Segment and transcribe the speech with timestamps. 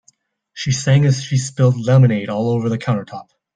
[0.55, 3.29] She sang as she spilled lemonade all over the countertop.